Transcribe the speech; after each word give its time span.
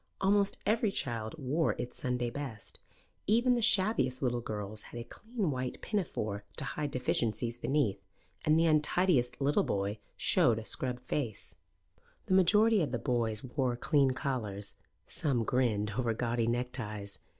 Almost 0.19 0.57
every 0.65 0.89
child 0.91 1.35
wore 1.37 1.75
its 1.77 1.99
Sunday 1.99 2.31
best. 2.31 2.79
Even 3.27 3.53
the 3.53 3.61
shabbiest 3.61 4.23
little 4.23 4.41
girls 4.41 4.81
had 4.89 4.99
a 4.99 5.03
clean 5.03 5.51
white 5.51 5.79
pinafore 5.79 6.43
to 6.57 6.63
hide 6.63 6.89
deficiencies 6.89 7.59
beneath, 7.59 8.01
and 8.43 8.57
the 8.57 8.65
untidiest 8.65 9.39
little 9.39 9.61
boy 9.61 9.99
showed 10.17 10.57
a 10.57 10.65
scrubbed 10.65 11.03
face. 11.03 11.57
The 12.25 12.33
majority 12.33 12.81
of 12.81 12.91
the 12.91 12.97
boys 12.97 13.43
wore 13.43 13.75
clean 13.75 14.09
collars; 14.09 14.73
some 15.05 15.43
grinned 15.43 15.91
over 15.99 16.15
gaudy 16.15 16.47
neckties. 16.47 17.19